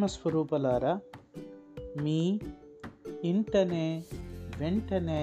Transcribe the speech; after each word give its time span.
ప్రేమస్వరూపలారా 0.00 0.92
మీ 2.02 2.20
ఇంటనే 3.22 3.86
వెంటనే 4.58 5.22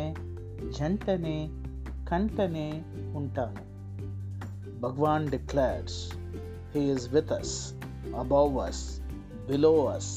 జంటనే 0.78 1.38
కంటనే 2.04 2.68
ఉంటాను 3.14 3.64
Bhagavan 4.82 5.26
declares 5.30 5.98
he 6.74 6.84
is 6.92 7.06
with 7.10 7.32
us 7.32 7.56
above 8.18 8.58
us 8.58 8.84
below 9.48 9.74
us 9.88 10.12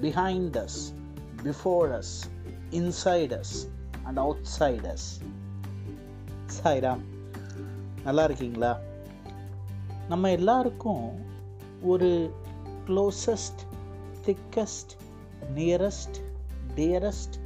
behind 0.00 0.56
us 0.56 0.78
before 1.42 1.92
us 1.92 2.14
inside 2.72 3.34
us 3.40 3.54
and 4.06 4.18
outside 4.54 4.86
us 4.86 5.08
Sairam 6.58 7.04
நல்லா 8.04 8.24
இருக்கீங்களா 8.24 8.72
நம்ம 10.08 10.30
எல்லாருக்கும் 10.30 11.04
ஒரு 11.84 12.10
closest 12.86 13.62
thickest 14.29 14.93
nearest 15.55 16.17
dearest 16.75 17.37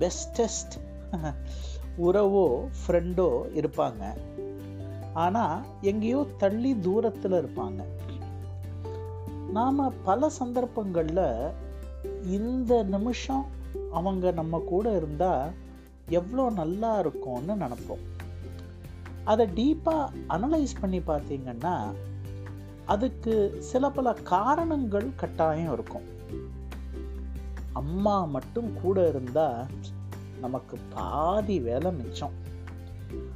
bestest 0.00 0.76
உறவோ 2.02 2.46
ஃப்ரெண்டோ 2.82 3.30
இருப்பாங்க. 3.60 4.02
ஆனால் 5.14 5.64
எங்கேயோ 5.80 6.26
தள்ளி 6.38 6.78
தூரத்தில் 6.78 7.32
இருப்பாங்க. 7.32 7.80
நாம் 9.52 9.80
பல 10.04 10.28
சந்தர்ப்பங்களில் 10.28 11.26
இந்த 12.24 12.82
நிமிஷம் 12.82 13.44
அவங்க 13.92 14.30
நம்ம 14.30 14.62
கூட 14.66 14.96
இருந்தால் 14.96 15.50
எவ்வளோ 16.08 16.50
நல்லா 16.50 16.98
இருக்கும்னு 16.98 17.54
நினப்போம். 17.54 18.04
அதை 19.24 19.46
டீப்பாக 19.54 20.12
அனலைஸ் 20.28 20.74
பண்ணி 20.80 20.98
பார்த்தீங்கன்னா 20.98 21.74
அதுக்கு 22.86 23.56
சில 23.58 23.90
பல 23.90 24.12
காரணங்கள் 24.12 25.14
கட்டாயம் 25.16 25.72
இருக்கும். 25.72 26.02
அம்மா 27.72 28.24
மட்டும் 28.24 28.80
கூட 28.82 29.08
இருந்தால் 29.08 29.66
நமக்கு 30.40 30.78
பாதி 30.94 31.60
வேலை 31.60 31.92
மிச்சம். 31.92 32.32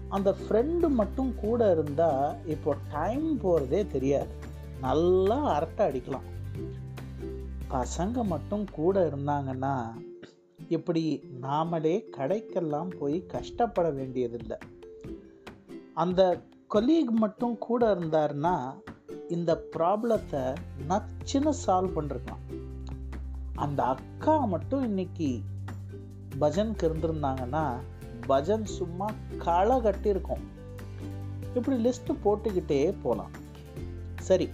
அந்த 0.09 0.31
ஃப்ரெண்டு 0.31 0.89
மட்டும் 0.89 1.35
கூட 1.35 1.71
இருந்தால் 1.71 2.47
இப்போ 2.47 2.77
டைம் 2.93 3.39
போகிறதே 3.39 3.87
தெரியாது. 3.87 4.29
நல்லா 4.81 5.37
அரட்டை 5.37 5.87
அடிக்கலாம். 5.87 6.65
பசங்க 7.71 8.25
மட்டும் 8.25 8.65
கூட 8.73 9.09
இருந்தாங்கன்னா 9.09 9.95
இப்படி 10.69 11.21
நாமளே 11.43 12.03
கடைக்கெல்லாம் 12.17 12.97
போய் 12.99 13.27
கஷ்டப்பட 13.27 13.91
வேண்டியதில்லை. 13.91 14.57
அந்த 15.95 16.41
கொலீக் 16.75 17.11
மட்டும் 17.11 17.59
கூட 17.59 17.95
இருந்தாருன்னா 17.95 18.73
இந்த 19.29 19.63
ப்ராப்ளத்தை 19.77 20.55
நச்சுன்னு 20.89 21.53
சால்வ் 21.67 21.95
பண்ணிருக்கலாம். 21.97 22.45
அந்த 23.55 23.83
அக்கா 23.83 24.45
மட்டும் 24.45 24.83
இன்னைக்கு 24.83 25.41
பஜனுக்கு 26.39 26.89
இருந்திருந்தாங்கன்னா 26.89 27.75
பஜன் 28.29 28.65
சும்மா 28.65 29.07
களை 29.39 29.81
கட்டியிருக்கும். 29.81 30.43
இப்படி 31.55 31.89
லிஸ்ட்டு 31.89 32.17
போட்டுக்கிட்டே 32.25 32.95
போகலாம் 33.03 33.31
சரி. 34.21 34.51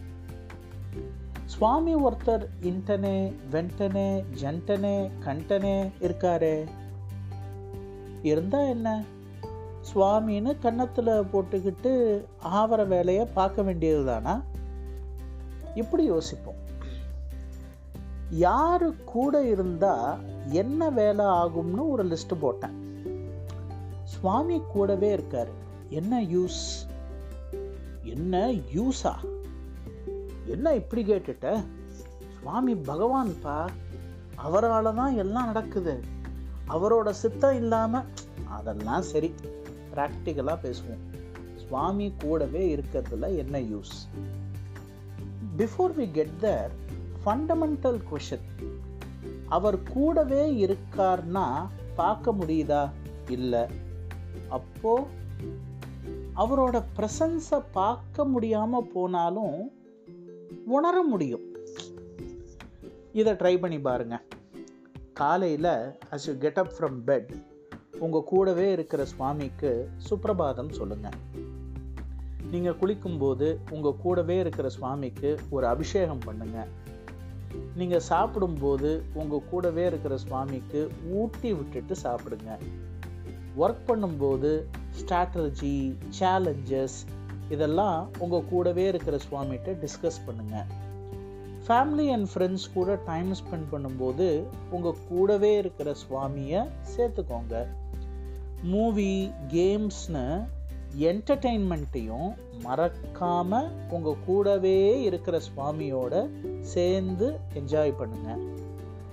சுவாமி 1.44 1.94
ஒருத்தர் 1.94 2.46
இன்டனே 2.60 3.34
வெண்டனே 3.50 4.24
ஜென்டனே 4.42 5.10
கண்டனே 5.24 5.90
இருக்காரே. 6.00 6.64
இருந்தா 8.22 8.60
என்ன? 8.60 9.02
சுவாமின்னு 9.94 10.58
கன்னத்தில் 10.58 11.06
போட்டுக்கிட்டு 11.06 12.24
ஆவர 12.42 12.84
வேலையை 12.84 13.24
பார்க்க 13.24 13.62
வேண்டியது 13.62 14.04
தானா 14.04 14.42
இப்படி 15.74 16.04
யோசிப்போம். 16.04 16.60
யாரு 18.30 18.94
கூட 19.04 19.42
இருந்தால் 19.46 20.18
என்ன 20.48 20.90
வேலை 20.90 21.24
ஆகும்னு 21.24 21.88
ஒரு 21.88 22.06
லிஸ்ட் 22.06 22.34
போட்டேன். 22.40 22.76
சுவாமி 24.04 24.60
கூடவே 24.72 25.12
இருக்கார். 25.12 25.48
என்ன 25.88 26.22
யூஸ் 26.22 26.62
என்ன 28.02 28.52
யூஸா 28.74 29.14
என்ன 30.46 30.74
இப்படி 30.74 31.02
கேட்டுட்ட? 31.04 31.64
சுவாமி 32.40 32.74
பகவான்ப்பா 32.74 33.68
அவரால் 34.34 34.94
தான் 34.94 35.16
எல்லாம் 35.16 35.44
நடக்குது. 35.44 36.00
அவரோட 36.68 37.10
சித்தம் 37.10 37.54
இல்லாமல் 37.54 38.04
அதெல்லாம் 38.48 39.02
சரி 39.02 39.34
ப்ராக்டிக்கலாக 39.94 40.58
பேசுவோம். 40.64 41.04
சுவாமி 41.54 42.14
கூடவே 42.18 42.76
இருக்கிறதுல 42.76 43.36
என்ன 43.36 43.58
use 43.58 43.96
before 45.58 45.92
we 45.98 46.10
get 46.10 46.30
the 46.40 46.70
fundamental 47.24 48.00
question 48.10 48.46
அவர் 49.48 49.82
கூடவே 49.82 50.66
இருக்கார்னா 50.66 51.66
பார்க்க 51.94 52.32
முடியுதா? 52.32 52.90
இல்லை. 53.28 53.64
அப்போ 54.48 55.06
அவரோட 56.36 56.82
ப்ரெசன்ஸை 56.96 57.62
பார்க்க 57.72 58.24
முடியாமல் 58.24 58.86
போனாலும் 58.86 59.72
உணர 60.66 61.02
முடியும். 61.02 61.56
இதை 63.12 63.32
ட்ரை 63.32 63.60
பண்ணி 63.60 63.80
பாருங்க. 63.80 64.22
காலையில் 65.12 65.98
as 66.10 66.26
you 66.26 66.32
get 66.38 66.58
up 66.58 66.72
from 66.78 66.98
bed 67.06 67.30
உங்கள் 67.98 68.24
கூடவே 68.24 68.72
இருக்கிற 68.72 69.04
சுவாமிக்கு 69.04 69.88
சுப்பிரபாதம் 70.10 70.70
சொல்லுங்கள் 70.70 71.18
நீங்கள் 72.52 72.78
குளிக்கும்போது 72.80 73.48
உங்கள் 73.70 74.00
கூடவே 74.02 74.36
இருக்கிற 74.44 74.68
சுவாமிக்கு 74.68 75.30
ஒரு 75.50 75.66
அபிஷேகம் 75.66 76.24
பண்ணுங்க. 76.26 76.58
நீங்கள் 77.76 78.04
சாப்பிடும்போது 78.10 78.90
உங்கள் 79.20 79.48
கூடவே 79.50 79.84
இருக்கிற 79.86 80.14
சுவாமிக்கு 80.24 80.80
ஊட்டி 81.20 81.50
விட்டுட்டு 81.58 81.96
சாப்பிடுங்க. 82.04 82.52
ஒர்க் 83.62 83.82
பண்ணும்போது 83.88 84.50
ஸ்ட்ராட்டஜி 84.98 85.74
சேலஞ்சஸ் 86.20 86.98
இதெல்லாம் 87.54 87.98
உங்கள் 88.18 88.48
கூடவே 88.50 88.84
இருக்கிற 88.92 89.16
சுவாமிகிட்ட 89.26 89.72
டிஸ்கஸ் 89.84 90.22
பண்ணுங்கள் 90.26 90.68
ஃபேமிலி 91.66 92.06
அண்ட் 92.14 92.28
ஃப்ரெண்ட்ஸ் 92.32 92.68
கூட 92.74 92.94
டைம் 93.10 93.30
ஸ்பெண்ட் 93.40 93.68
பண்ணும்போது 93.72 94.28
உங்கள் 94.70 95.02
கூடவே 95.08 95.50
இருக்கிற 95.56 95.94
சுவாமியை 96.04 96.62
சேர்த்துக்கோங்க. 96.94 97.56
மூவி 98.72 99.12
கேம்ஸ்னு 99.52 100.24
என்டர்டெயின்மெண்ட்டையும் 100.98 102.34
மறக்காமல் 102.60 103.70
உங்கள் 103.90 104.16
கூடவே 104.26 105.02
இருக்கிற 105.02 105.40
சுவாமியோட 105.40 106.28
சேர்ந்து 106.60 107.38
என்ஜாய் 107.54 107.98
பண்ணுங்க. 107.98 108.38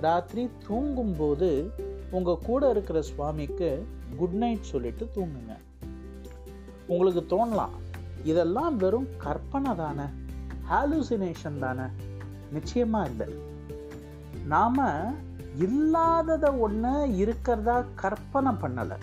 ராத்திரி 0.02 0.50
தூங்கும்போது 0.68 1.72
உங்கள் 2.12 2.38
கூட 2.46 2.70
இருக்கிற 2.70 3.02
சுவாமிக்கு 3.02 3.88
குட் 4.16 4.34
நைட் 4.34 4.62
சொல்லிட்டு 4.62 5.10
தூங்குங்க. 5.16 5.58
உங்களுக்கு 6.88 7.22
தோணலாம் 7.22 7.76
இதெல்லாம் 8.24 8.78
வெறும் 8.78 9.08
கற்பனை 9.18 9.76
தானே 9.76 10.04
ஹாலுசினேஷன் 10.72 11.60
தானே. 11.60 11.82
நிச்சயமாக 12.52 13.10
இல்லை. 13.10 13.28
நாம் 14.46 15.16
இல்லாததை 15.60 16.50
ஒன்று 16.50 17.16
இருக்கிறதா 17.16 17.84
கற்பனை 17.96 18.52
பண்ணலை. 18.52 18.98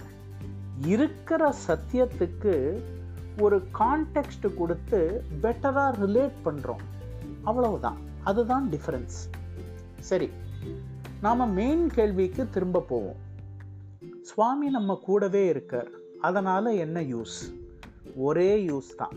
இருக்கிற 0.84 1.54
சத்தியத்துக்கு 1.66 2.80
ஒரு 3.40 3.62
கான்டெக்ட் 3.78 4.54
கொடுத்து 4.56 5.24
பெட்டராக 5.42 5.96
ரிலேட் 5.96 6.32
பண்ணுறோம் 6.44 6.84
அவ்வளவுதான். 7.42 7.96
அதுதான் 8.24 8.68
டிஃப்ரென்ஸ் 8.70 9.30
சரி. 9.98 10.30
நாம் 11.22 11.52
மெயின் 11.52 11.88
கேள்விக்கு 11.88 12.50
திரும்ப 12.50 12.80
போவோம். 12.80 13.16
சுவாமி 14.22 14.70
நம்ம 14.70 15.00
கூடவே 15.04 15.46
இருக்கார். 15.46 15.88
அதனால் 16.20 16.66
என்ன 16.66 17.00
யூஸ் 17.00 17.54
ஒரே 18.16 18.66
யூஸ் 18.66 18.94
தான். 18.96 19.12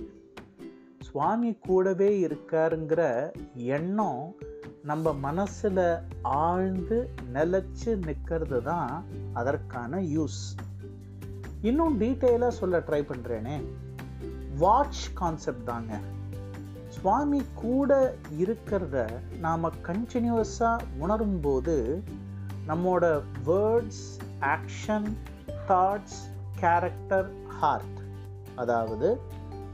சுவாமி 0.99 1.57
கூடவே 1.59 2.25
இருக்காருங்கிற 2.25 3.31
எண்ணம் 3.53 4.35
நம்ம 4.83 5.13
மனசில் 5.13 5.97
ஆழ்ந்து 6.21 7.09
நிலச்சி 7.33 8.05
நிற்கிறது 8.05 8.63
தான் 8.63 9.05
அதற்கான 9.33 9.97
யூஸ் 9.97 10.55
இன்னும் 11.61 11.99
டீட்டெயிலாக 12.01 12.49
சொல்ல 12.49 12.79
ட்ரை 12.79 13.01
பண்ணுறேனே 13.01 13.63
வாட்ச் 14.57 15.13
கான்செப்ட் 15.13 15.63
தாங்க. 15.63 15.99
சுவாமி 16.87 17.41
கூட 17.55 18.15
இருக்கிறத 18.37 19.07
நாம் 19.39 19.63
கண்டினியூஸாக 19.63 20.85
உணரும்போது 21.01 22.01
நம்மோட 22.67 23.21
words 23.45 24.05
action 24.39 25.09
thoughts 25.67 26.19
character 26.59 27.29
heart 27.47 27.99
அதாவது 28.55 29.19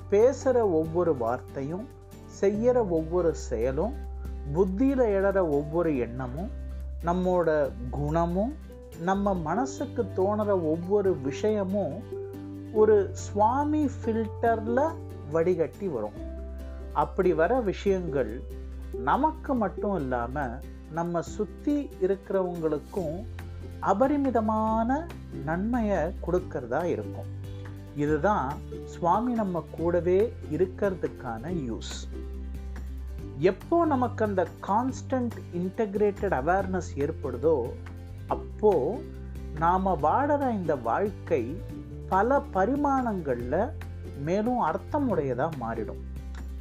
பேசுகிற 0.10 0.68
ஒவ்வொரு 0.68 1.18
வார்த்தையும் 1.18 1.88
செய்கிற 2.26 2.86
ஒவ்வொரு 2.86 3.36
செயலும் 3.36 3.94
புத்தியில் 4.54 5.00
எழற 5.00 5.50
ஒவ்வொரு 5.50 5.98
எண்ணமும் 5.98 6.52
நம்மோட 7.06 7.72
குணமும் 7.90 8.54
நம்ம 9.02 9.34
மனசுக்கு 9.34 10.04
தோணுற 10.04 10.48
ஒவ்வொரு 10.48 11.22
விஷயமும் 11.22 12.04
ஒரு 12.74 13.10
சுவாமி 13.12 13.86
ஃபில்டரில் 13.86 14.94
வடிகட்டி 15.32 15.88
வரும். 15.88 16.14
அப்படி 16.94 17.34
வர 17.34 17.60
விஷயங்கள் 17.60 18.44
நமக்கு 18.92 19.54
மட்டும் 19.56 19.96
இல்லாமல் 19.96 20.60
நம்ம 20.92 21.22
சுற்றி 21.22 21.90
இருக்கிறவங்களுக்கும் 22.02 23.26
அபரிமிதமான 23.80 25.08
நன்மையை 25.44 25.98
கொடுக்கறதா 25.98 26.84
இருக்கும். 26.84 27.44
இதுதான் 27.96 28.54
சுவாமி 28.86 29.34
நம்ம 29.34 29.64
கூடவே 29.72 30.34
இருக்கிறதுக்கான 30.52 31.50
யூஸ் 31.50 32.08
எப்போ 33.40 33.86
நமக்கு 33.86 34.26
அந்த 34.26 34.48
கான்ஸ்டன்ட் 34.68 35.38
இன்டகிரேட்டட் 35.54 36.36
அவேர்னஸ் 36.44 36.92
ஏற்படுதோ 36.96 37.68
அப்போது 38.28 39.04
நாம் 39.60 39.86
வாழற 39.86 40.52
இந்த 40.52 40.76
வாழ்க்கை 40.76 41.56
பல 42.10 42.42
பரிமாணங்களில் 42.54 43.72
மேலும் 44.24 44.62
அர்த்தமுடையதாக 44.62 45.50
மாறிடும். 45.62 46.02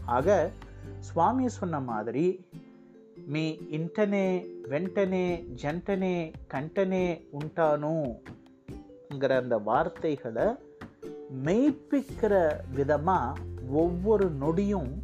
ஆக 0.05 0.50
சுவாமி 0.99 1.49
சொன்ன 1.49 1.81
மாதிரி 1.81 2.46
மீ 3.26 3.50
இன்டனே 3.50 4.46
வெண்டனே 4.70 5.44
ஜென்டனே 5.62 6.32
கண்டனே 6.55 7.26
உண்டானுங்கிற 7.40 9.37
அந்த 9.37 9.58
வார்த்தைகளை 9.58 10.46
மெய்ப்பிக்கிற 11.44 12.60
விதமாக 12.75 13.40
ஒவ்வொரு 13.70 14.32
நொடியும் 14.40 15.02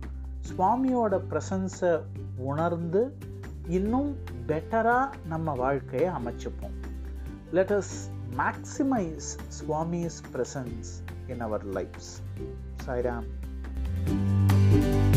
சுவாமியோட 0.49 1.21
பிரசன்ஸை 1.31 2.01
உணர்ந்து 2.37 3.17
இன்னும் 3.69 4.17
பெட்டராக 4.51 5.13
நம்ம 5.29 5.53
வாழ்க்கையை 5.53 6.11
அமைச்சுப்போம். 6.11 6.77
Let 7.53 7.73
us 7.73 7.95
maximise 8.37 9.29
Swami's 9.49 10.21
presence 10.33 10.91
in 11.27 11.41
our 11.41 11.67
lifes 11.67 12.13
Sairam 12.87 13.29
thank 14.73 14.85
you 14.85 15.10